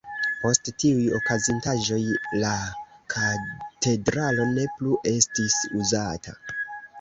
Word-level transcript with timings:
Post 0.43 0.69
tiuj 0.83 1.03
okazintaĵoj 1.17 1.99
la 2.43 2.53
katedralo 3.15 4.49
ne 4.55 4.65
plu 4.79 4.97
estis 5.13 5.61
uzata. 5.83 6.35